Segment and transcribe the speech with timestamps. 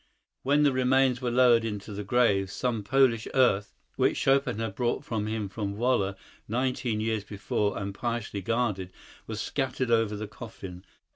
[0.41, 5.07] When the remains were lowered into the grave, some Polish earth, which Chopin had brought
[5.11, 6.15] with him from Wola
[6.47, 8.91] nineteen years before and piously guarded,
[9.27, 10.83] was scattered over the coffin.